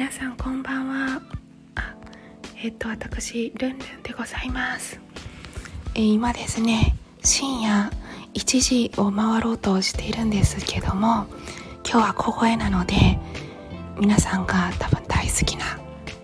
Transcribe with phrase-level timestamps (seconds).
[0.00, 1.20] 皆さんこんばんは。
[1.74, 1.94] あ
[2.64, 4.98] えっと私ルンルンでございます、
[5.94, 7.90] え今ですね深夜
[8.32, 11.26] 1時を回ろうとしているんですけども
[11.84, 13.18] 今日は小声なので
[14.00, 15.78] 皆さんが多分大好きな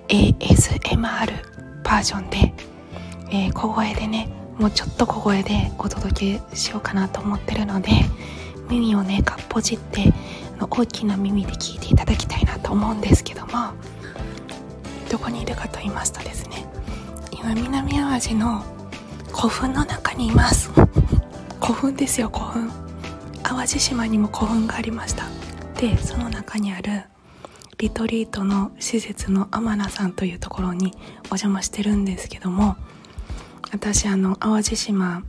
[0.08, 2.54] ASMR バージョンで、
[3.30, 7.90] えー小声でねもうちょっと小声でお届けしようかなと思ってるので
[8.70, 10.14] 耳をねかっぽじって
[10.57, 13.73] の大きな耳で聞いていただきたいなと思うんですけども
[15.10, 16.66] どこにいるかと言いますとですね
[17.30, 18.76] 今南淡路の
[19.37, 20.71] 古墳の中にいます。
[21.60, 22.71] 古墳ですよ古墳。
[23.43, 25.24] 淡路島にも古墳がありました。
[25.79, 27.04] でその中にある
[27.79, 30.93] リトリートの施設の天名さんというところに
[31.24, 32.76] お邪魔してるんですけども
[33.70, 35.23] 私あの淡路島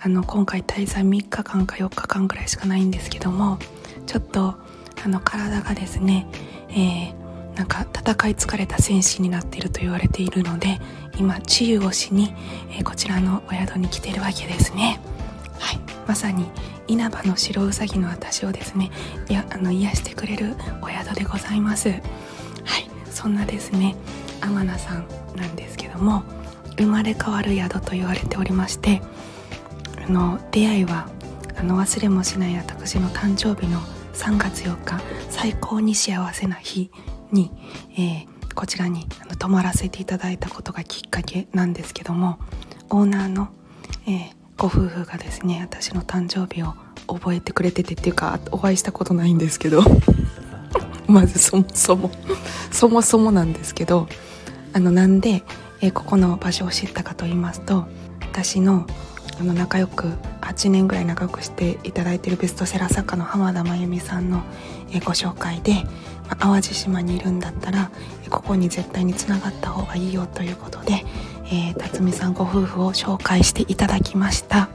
[0.00, 3.58] あの今回滞在3日間か4日間ぐらいしかないんですけども
[4.06, 4.56] ちょっと
[5.02, 6.26] あの体がですね、
[6.70, 10.80] えーなんか戦い疲れた戦士になっていると言われているので
[11.16, 12.34] 今治癒をしに、
[12.72, 15.00] えーこちらのお宿に来ているわけですね。
[15.60, 15.78] はい。
[16.06, 16.50] まさに
[16.88, 18.90] 稲葉の白うさぎの私をですね
[19.28, 21.90] いやあの癒してくれるお宿でございます。
[21.90, 22.00] はい。
[23.10, 23.94] そんなですね
[24.40, 25.06] 天名さん
[25.36, 26.24] なんですけども
[26.76, 29.00] 生まれ変わる宿と言われておりまして
[30.04, 31.08] あの出会いは
[31.56, 33.80] あの忘れもしない私の誕生日の
[34.14, 36.90] 3月4日最高に幸せな日
[37.32, 37.50] に、
[37.96, 39.08] えーこちらに
[39.40, 42.38] 泊まらせていただいたことがきっかけなんですけども
[42.88, 43.48] オーナーの、
[44.06, 46.74] えーご夫婦がですね私の誕生日を
[47.08, 49.82] 覚えてくれててっていうかお会いしたことないんですけど
[51.08, 52.10] まずそもそも
[52.70, 54.06] そもそもなんですけど
[54.72, 55.42] あのなんで、
[55.80, 57.88] えーここの場所を知ったかと言いますと
[58.20, 58.86] 私の
[59.40, 60.08] あの仲良く
[60.40, 64.42] 8年ぐらい仲良くしていただいているベストセラー作家の浜田真由美さんの、
[65.04, 65.84] ご紹介で、
[66.38, 67.90] 淡路島にいるんだったら
[68.30, 71.04] ここに絶対につながった方がいいよということで、
[71.46, 74.68] えー辰巳さんご夫婦を紹介していただきました。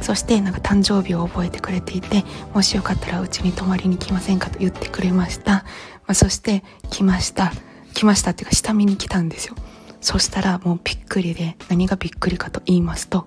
[0.00, 2.24] そしてなんか誕生日を覚えてくれていて
[2.54, 5.64] もしよかったらうちに泊まりに来ませんかと言ってくれました、ま
[6.08, 7.52] あ、そして来ました。
[7.94, 9.54] 来ましたっていうか下見に来たんですよ。
[10.00, 13.26] そしたらもうびっくりで何がびっくりかと言いますと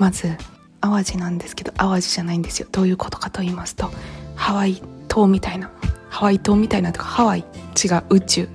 [0.00, 0.34] まず
[0.80, 2.68] 淡路なんですけど淡路じゃないんですよ。
[2.72, 3.90] どういうことかと言いますと
[4.34, 5.70] ハワイ島みたいな
[6.08, 8.48] ハワイ島みたいなとかハワイ違う宇宙違う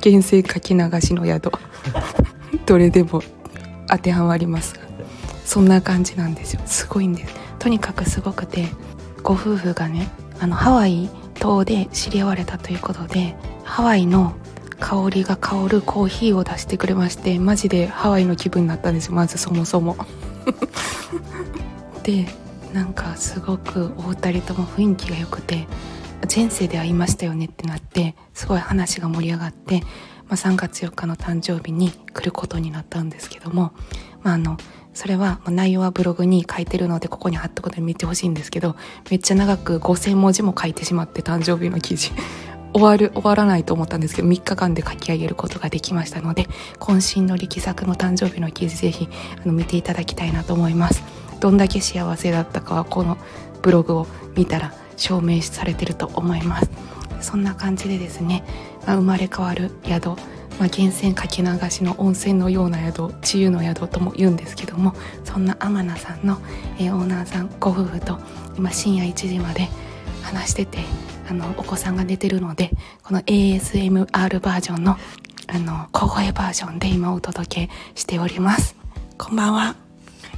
[0.00, 1.50] 原生かき流しの宿
[2.66, 3.20] どれでも
[3.88, 4.78] 当てはまります
[5.44, 6.60] そんな感じなんですよ。
[6.64, 7.34] すごいんです。
[7.58, 8.68] とにかくすごくて
[9.24, 11.10] ご夫婦がねあのハワイ
[11.40, 13.34] 島で知り合われたということで
[13.64, 14.34] ハワイの
[14.78, 19.96] 香りが香るコーヒーを出してくれましてマジでハワイの気分になったんですよまずそもそも。
[22.02, 22.26] で
[22.72, 25.66] なんかすごくお二人とも雰囲気が良くて
[26.34, 29.80] 前世で会いましたよねってなってすごい話が盛り上がって、
[30.28, 33.72] まあ、3月4日の誕生日に来ることになったんですけども、
[34.22, 34.56] まあ、あの
[34.92, 38.76] それはま内容はブログに書いてるのでここに貼っとくので見てほしいんですけど
[39.10, 42.12] めっちゃ長く5,000文字も書いてしまって誕生日の記事。
[42.74, 46.48] 終わる終わらないと思ったんですけど3日間で書き上げることができましたので
[46.80, 49.08] 渾身の力作の誕生日の記事ぜひ
[49.42, 51.02] あの見ていただきたいなと思います。
[51.40, 53.16] どんだけ幸せだったかはこの
[53.62, 56.70] ブログを見たら証明されてると思います。
[57.20, 58.44] そんな感じでですね、
[58.86, 60.16] まあ生まれ変わる宿、まあ、
[60.64, 64.94] 源泉かけ流しの温泉のような宿治癒の宿とも言うんですけども
[65.24, 66.38] そんな天名さんの、
[66.78, 68.18] えーオーナーさんご夫婦と
[68.56, 69.68] 今深夜1時まで
[70.22, 70.78] 話してて
[71.28, 72.70] あのお子さんが寝てるので
[73.02, 74.96] この ASMR バージョンの
[75.46, 78.74] あの小声バージョンで今お届けしております。
[79.18, 79.76] こんばんは。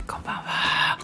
[0.06, 0.98] こんばんは。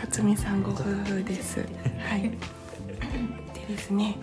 [0.00, 1.60] 辰巳さんご夫婦です。
[1.60, 2.22] はい。
[2.22, 2.38] で
[3.68, 4.18] ですね、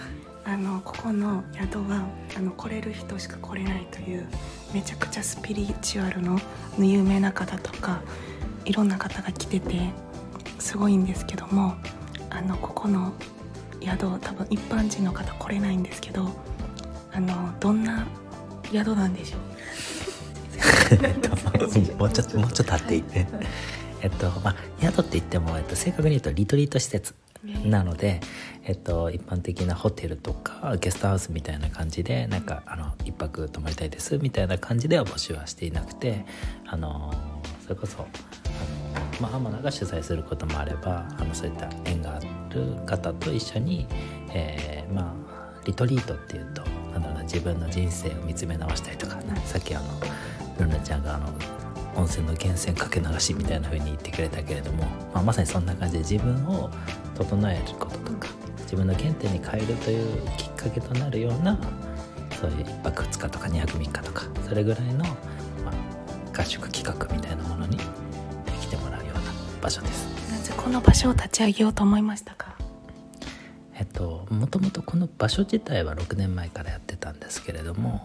[0.45, 2.05] あのここの宿は
[2.37, 4.27] あの来れる人しか来れないという
[4.73, 6.39] めちゃくちゃスピリチュアルの
[6.77, 8.01] 有名な方とか
[8.65, 9.91] いろんな方が来てて
[10.63, 11.75] すごいんですけども、
[12.30, 13.12] あのここの
[13.81, 16.30] 宿多分一般人の方来れないんですけど、
[17.12, 18.07] あのどんな
[18.71, 19.38] 宿なんでしょ
[21.95, 21.98] う？
[22.00, 23.27] もうちょっともうちょっと立っていいね。
[24.01, 27.13] えっとまあ、宿って言っても、えっと、正確に言うとリトリート施設
[27.66, 28.19] なので、
[28.63, 36.25] えっと、一般的なホテルとかゲストハウスみたいな感じでなんかあの一泊泊まりたいですみたいな感じでは募集はしていなくて
[36.66, 37.13] あの
[37.63, 38.06] それこそ、
[39.19, 42.27] まあ、浜田が主催することもあればあのそういった縁がある
[42.86, 43.88] 方と一緒に、
[44.33, 45.13] えー、まあ
[45.65, 49.86] リトリートっていうとなんだろうな自分の人生を見つめ直したりとか、ね、さっきあの
[50.60, 51.27] ルナちゃんがあの
[51.95, 54.83] 温泉の源泉かけ流しみたいな風に言ってくれたけれども、
[55.13, 56.69] まあ、まさにそんな感じで自分を
[57.16, 58.27] 整えることとか
[58.62, 61.57] 自分の原点に変えるというきっかけとなるような
[62.39, 65.71] そういう1泊2日とか2泊3日とかそれぐらいの、ま
[66.36, 67.77] あ、合宿企画みたいなものに
[69.63, 70.06] 場所です。
[70.30, 72.57] なぜこの場所を立ち上げようと思いましたか？
[73.75, 78.01] えっともともとこの場所自体は6年前からやってたんですけれども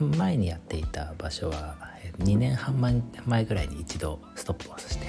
[0.00, 1.76] 前にやっていた場所は
[2.20, 5.06] 2年半前ぐらいに一度ストップをして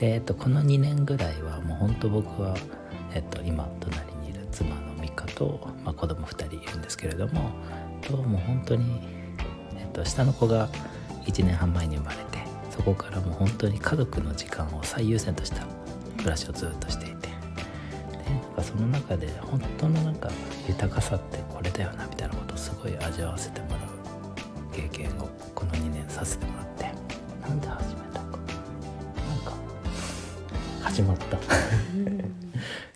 [0.00, 2.56] で、えっと、この2年ぐらいはもう本当僕は、
[3.14, 7.50] えっと、今隣にいる妻の美香と、まあ、子供2人いるんですけれども
[8.02, 9.00] ともう本当に、
[9.76, 10.68] えっと、下の子が
[11.26, 12.27] 1年半前に生まれて
[12.78, 15.66] そこからもう本当に家族の時間を最優先とした
[16.16, 17.28] 暮らしをずっとしていて。
[17.28, 20.30] でなんかその中で本当のなんか
[20.68, 23.78] 豊かさってこれだよなみたいなことをすごい味わわせてもらう
[24.72, 26.84] 経験をこの2年させてもらって。
[27.42, 28.20] なんで始めたか。
[28.20, 28.38] なん
[29.44, 29.52] か
[30.82, 31.36] 始まった。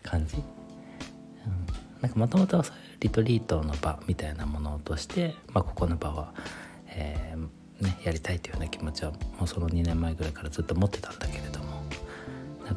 [0.09, 0.43] 感じ、うん、
[2.03, 6.35] なんかもともとはそういうリトリートの場みたいなものとして、まあ、ここの場は、
[6.87, 11.83] えー、ね、やりたいというような気持ちはもうその2年前ぐらいからずっと持ってたんだけれども。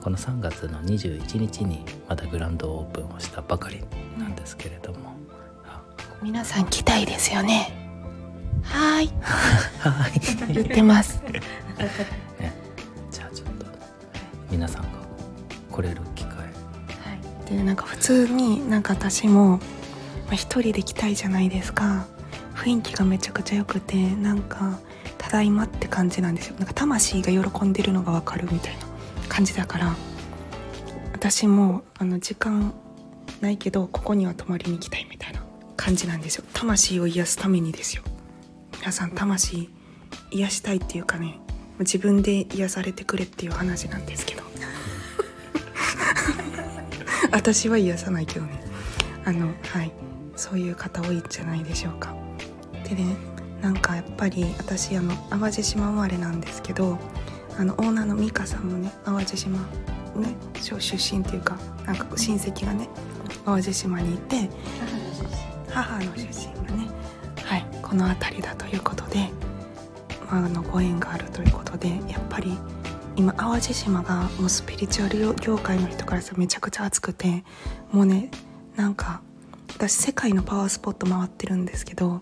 [0.02, 3.82] この3月の21日にまたグランドオープンをしたばかり
[4.18, 5.16] なんですけれども、
[6.22, 7.72] 皆さん来たいですよね。
[8.64, 9.08] はい。
[9.80, 10.54] はい。
[10.54, 11.22] 言ってます。
[12.40, 12.54] ね、
[13.12, 13.66] じゃあちょっと
[14.50, 14.90] 皆さんが
[15.72, 16.38] 来れる機会。
[16.38, 17.50] はい。
[17.50, 22.06] でなんか普通になんか私も、まあ、一人で来たいじゃないですか。
[22.56, 24.80] 雰囲気がめちゃくちゃ良くてなんか
[25.26, 26.56] ただいまって感じなんですよ。
[26.60, 28.86] なんか魂が喜んでるのが分かるみたいな
[29.28, 29.96] 感じだから
[31.14, 32.76] 私もあの時間
[33.42, 35.44] ないけどここには泊まりに行きたいみたいな
[35.76, 36.44] 感じなんですよ。
[36.54, 38.04] 魂を癒すためにですよ。
[38.78, 39.72] 皆さん魂
[40.30, 41.40] 癒したいっていうかね
[41.80, 44.44] 自分で癒されてくれっていう話なんですけど。
[47.34, 48.64] 私は癒さないけどね。
[49.26, 49.92] あのはい。
[50.36, 52.14] そういう方多いんじゃないでしょうか。
[52.88, 53.35] でね
[53.66, 57.00] なんかやっぱり私あの淡路島生まれなんですけど
[57.58, 59.58] あのオーナーの美香さんもね淡路島
[60.16, 60.76] ね出
[61.16, 62.88] 身っていうかなんか親戚がね
[63.44, 64.52] 淡路島にいて
[65.68, 66.88] 母の出身がね。
[67.44, 69.32] はいこの辺りだということで、
[70.30, 72.56] まあ、あのご縁があるということでやっぱり
[73.16, 77.44] 今淡路島がもうスピリチュアル業界の人からさめちゃくちゃ熱くて
[77.92, 78.30] もうね
[78.76, 79.24] なんか
[79.74, 82.22] 私世界のパワースポット回ってるんですけど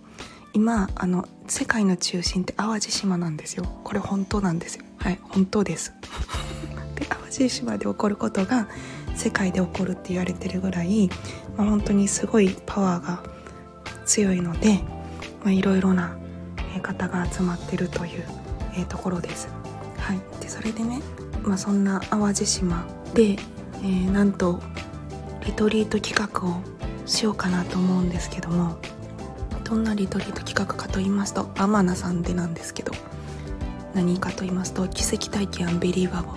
[0.53, 3.65] 今あの世界の中心って淡路島なんですよ。
[3.83, 4.85] これ本当なんですよ。
[4.97, 5.93] はい本当です。
[6.95, 8.67] で淡路島で起こることが
[9.15, 11.09] 世界で起こるって言われてるぐらい、
[11.57, 13.23] まあ、本当にすごいパワーが
[14.05, 14.81] 強いので、
[15.45, 16.15] いろいろな
[16.81, 18.23] 方が集まってるという、
[18.75, 19.47] え、ところです。
[19.97, 21.01] はい、でそれでね、
[21.43, 24.61] まあ、そんな淡路島で、えー、なんと
[25.45, 26.61] リトリート企画を
[27.05, 28.77] しようかなと思うんですけども
[29.73, 32.91] どんなリトリート企画かと言いますと天名さんでなんですけど
[33.95, 36.33] 何かと言いますと奇跡体験アンビリーバボ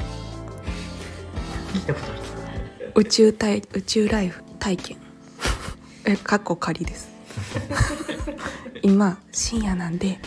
[2.94, 4.96] 宇宙体宇宙ライフ体験。
[6.06, 7.10] えかっこ仮です。
[8.80, 10.18] 今深夜なんで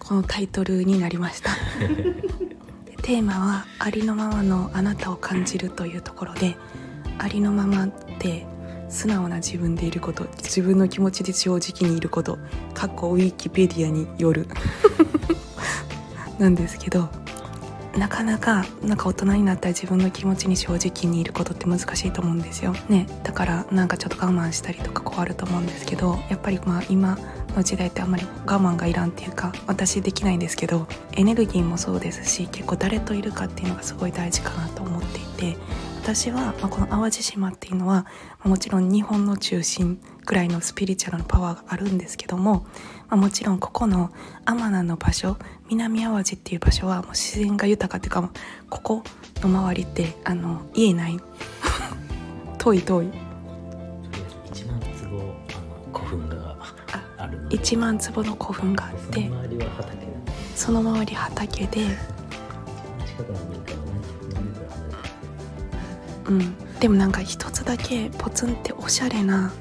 [0.00, 1.50] このタイトルになりました。
[3.02, 6.56] テーマは「ありのままのあなたを感じる」というところで
[7.18, 8.44] ありのままって
[8.88, 12.38] 素直な自分でいること自分の気持ちで正直にいること
[12.74, 14.46] かっこウィキペディアによる。
[16.38, 17.08] なんですけど
[17.96, 22.74] なかなかなんか大人になったら自分の気持ちに正直にいることって難しいと思うんですよ。
[22.88, 23.06] ね。
[23.22, 27.18] だからなんかちょっと我慢したりとかこうあると思うんですけどやっぱりまあ今
[27.56, 35.56] の時代ってあんまり我慢がいらんっていうか私できないんですけどエネルギーもそうですし結構誰といるかっていうのがすごい大事かなと思っていて
[36.06, 38.04] 私は、まあ、この淡路島っていうのは、
[38.38, 42.64] まあ、もちろん日本の中心ぐらいのスピリチュアルのパワーがあるんですけども、
[43.08, 44.12] まあ、もちろんここの
[44.44, 45.36] 天名の場所
[45.68, 48.30] 南淡路っていう場所はもう自然が豊かっていうか
[48.70, 49.02] ここ
[49.40, 51.18] の周りってあの家ない。
[52.58, 53.06] 遠い遠い。
[54.52, 56.56] 1万坪あの古墳が
[57.16, 57.58] あるので。
[57.58, 60.12] 1万坪の古墳があっそのて周りは畑だ
[60.54, 61.80] その周り畑で
[63.04, 63.75] 近く
[66.28, 66.54] うん。
[66.80, 69.52] でもなんか一つだけポツンっておしゃれな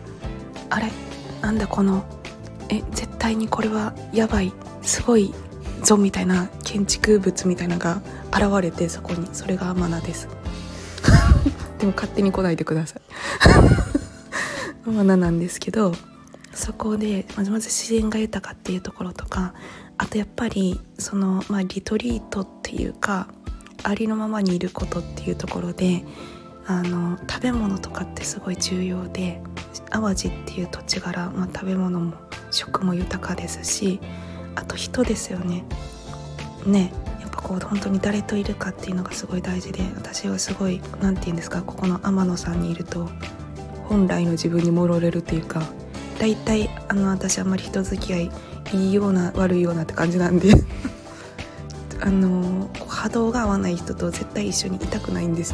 [0.69, 0.91] あれ？
[1.41, 2.05] なんだこの
[2.69, 5.34] え絶対にこれはやばいすごい
[5.84, 9.27] ぞみたいな建築物みたいなのが現れてそこに。
[9.34, 10.27] それがアマナです。
[11.79, 13.01] でも勝手に来ないでください。
[14.88, 15.93] ア マナなんですけど
[16.53, 19.53] そこでまずまず自然が豊かっていうところとか
[19.98, 23.27] あとやっぱりその、まあ、リトリートっていうか
[23.84, 26.03] ありのままにいることっていうところで
[26.67, 29.41] あの食べ物とかってすごい重要で
[29.89, 32.13] 淡路っていう土地柄、まあ、食べ物も
[32.51, 34.00] 食も豊かですし
[34.55, 35.63] あと人ですよね。
[36.65, 36.91] ね
[37.22, 43.10] やっぱこう本当に誰といるかっていうのがすごい大事で私はすごい何て言うんですかここの天野さんにいると
[43.88, 45.62] 本来の自分に戻れるっていうか
[46.19, 48.31] 大体あの私あんまり人付き合い
[48.74, 50.50] いいような悪いようなって感じなんで
[52.01, 55.53] あの波動が合わない人と絶対一緒にいたくないんです。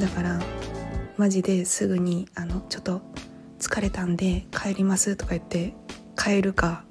[0.00, 0.40] だから
[1.18, 3.02] マジですぐにあのちょっと
[3.58, 5.74] 疲れたんで帰りますとか言って
[6.16, 6.84] 帰るか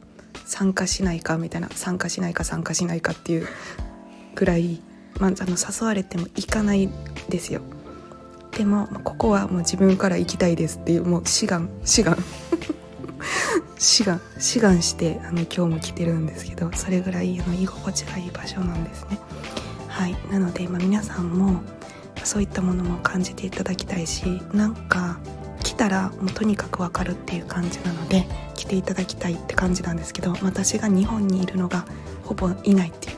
[0.45, 3.47] 参加しないかみたいな参加しないか参加しないかっていう
[4.35, 4.79] ぐらい、
[5.19, 6.89] まあ、あの誘われても行かない
[7.29, 7.61] ですよ。
[8.51, 12.17] でもここはもう自分から行きたいですっていうもう志願志願。
[13.79, 19.17] 志願 志願してあの今日も来てるんですけどそれぐらいあの居心地がいい場所なんですね。
[19.87, 20.15] はい。
[20.31, 21.61] なので、まあ、皆さんも
[22.23, 25.19] そういったものも感じていただきたいしなんか
[25.63, 31.85] 来たらもうとにかくわかるっていう感じなので来ていただきたいって感じなんですけど私が日本にいるのが
[32.23, 33.17] ほぼいないっていう。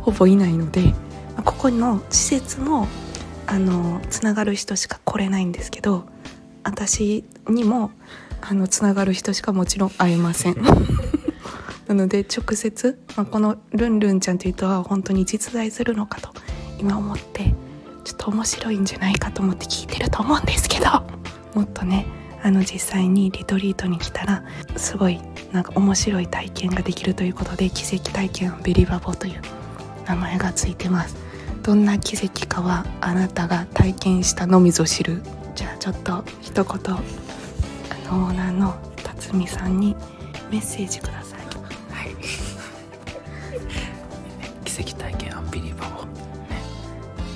[0.02, 0.94] ほぼいないので
[1.44, 2.86] ここの施設も
[3.46, 6.04] あのつながる人しか来れないんですけど
[6.62, 7.90] 私にも
[8.40, 10.56] あのつながる人しかもちろん会えません。
[11.86, 16.30] なので直接、まあ、このルンルンちゃんという人は本当に実在するのかと
[16.78, 17.54] 今思って
[18.04, 20.86] ちょっと面白いんじゃないかと思って聞いてると思うんですけど
[21.54, 22.06] もっとね
[22.42, 24.44] あの実際にリトリートに来たら
[24.76, 25.20] すごい
[25.52, 29.40] なんか面白い体験ができるということで奇跡体験ベリバボという
[30.06, 31.16] 名前がついてます。
[31.62, 35.22] どんな奇跡かはあなたが体験したのみぞ知る。
[35.54, 37.00] じゃあちょっと一言あ
[38.12, 39.96] のオーナーの辰巳さんに
[40.50, 41.23] メッセージください。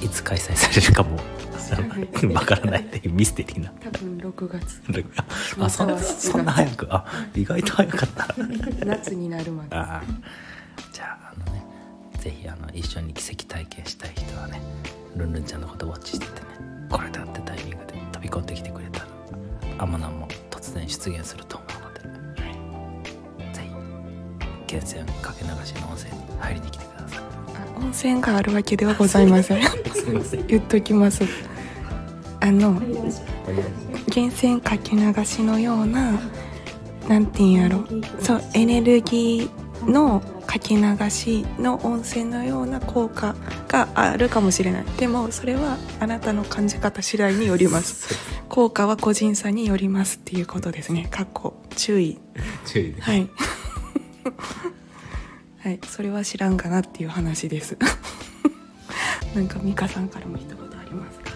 [0.09, 1.19] いつ開催されるかも。
[2.33, 3.71] わからないっていうミステリーな。
[3.79, 4.81] 多分6月。
[5.61, 6.89] あそんそんな早く？
[6.91, 8.35] あ意外と早かった。
[8.87, 9.69] 夏になるまで。
[9.77, 10.03] あ
[10.91, 11.63] じゃああのね
[12.19, 14.63] ぜひあの一緒に奇跡体験したい人はね
[15.15, 16.47] ルンルンちゃんのことウォッチしててね
[16.89, 19.07] これだってタイミングで飛び込んできてくれたら
[19.79, 22.01] アマナも突然出現すると思うので、
[23.53, 23.69] ぜひ
[24.73, 26.88] 源泉かけ流しの温泉に入りに来てください。
[26.88, 26.88] あ
[27.81, 29.61] 温泉があるわけではございません。
[30.47, 31.25] 言っときます。
[32.41, 36.13] あの源泉かけ流しのような
[37.09, 37.85] なんていうんやろ。
[38.21, 43.37] そうエネルギーのかけ流しの温泉のような効果
[43.69, 44.85] があるかもしれない。
[44.99, 48.15] でもそれはあなたの感じ方次第によります。
[48.49, 51.07] 効果は個人差によりますっていうことですね。
[51.11, 52.19] かっこ注意。
[52.67, 53.29] 注意ではい
[55.61, 57.77] はいそれは知らんかなっていう話です。
[59.35, 61.33] なんか美香さんからも一言ありますか？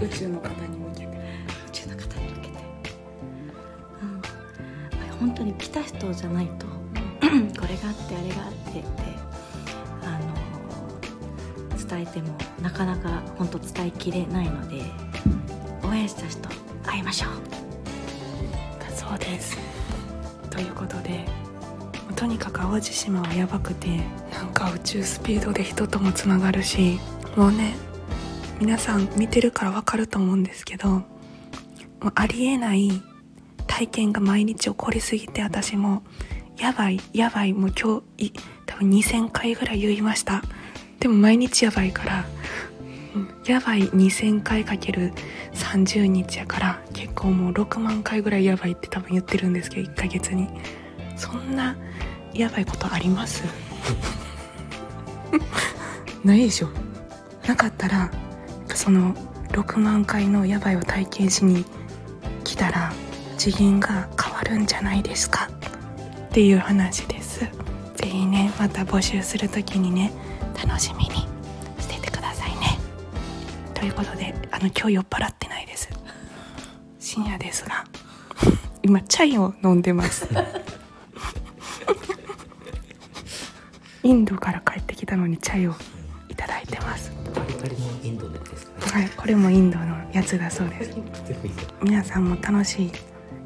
[0.04, 1.06] 宇宙の方に向けて。
[1.06, 2.54] 宇宙の方に向けて、
[4.02, 6.66] うん、本当に来た人じゃないと。
[7.58, 8.88] これがあってあれがあってって
[10.04, 14.82] あの伝えてもなかなか本当伝えきれないので
[15.82, 16.48] 応援した人
[16.84, 17.32] 会いましょう。
[18.80, 19.56] だそうです。
[20.50, 21.24] ということで
[22.18, 24.00] とにかく淡路島はやばくて
[24.32, 26.98] なんか宇宙スピードで人ともつながるし
[27.36, 27.76] もうね
[28.58, 31.04] 皆さん見てるからわかると思うんですけど
[32.16, 32.90] ありえない
[33.68, 36.02] 体験が毎日起こりすぎて私も
[36.56, 38.32] やばいやばいもう今日
[38.66, 40.42] 多分2000回ぐらい言いました。
[40.98, 42.24] でも毎日やばいから
[43.46, 45.12] やばい2000回かける
[45.54, 50.48] 30日やから結構もう6万回ぐらいやばいって多分言ってるんですけど1ヶ月に。
[51.16, 51.76] そんな
[52.34, 53.44] やばいことあります？
[56.24, 56.68] ないでしょ。
[57.46, 58.10] なかったら
[58.74, 59.14] その
[59.48, 61.64] 6万回のやばいを体験しに
[62.44, 62.92] 来たら
[63.38, 65.48] 次元が変わるんじゃないですか？
[66.28, 67.40] っていう話です。
[67.96, 70.12] ぜひねまた募集する時にね
[70.62, 71.26] 楽しみに
[71.80, 72.78] しててくださいね。
[73.74, 75.88] ということであの今日酔っ払ってないです。
[77.00, 77.84] 深夜ですが
[78.82, 80.28] 今チャイを飲んでます。
[84.08, 85.74] インドから帰ってきたのにチャイを
[86.30, 87.10] いただいてます。
[87.10, 89.84] かりのインドでですかはいこれもインドの
[90.14, 90.96] やつだそうです。
[91.82, 92.92] 皆さんも楽しい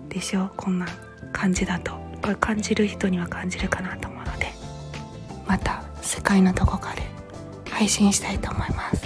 [0.09, 0.45] でしょ？
[0.45, 0.87] うこんな
[1.33, 1.95] 感じだと。
[2.23, 4.53] これ感じる人には感じるかなと思うので
[5.49, 7.03] また世界のどこかで
[7.69, 9.03] 配信したいと思います。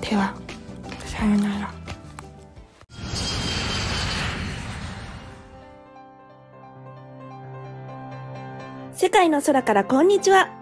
[0.00, 0.34] では
[1.04, 1.74] さようなら。
[8.94, 10.61] 世界の空からこんにちは。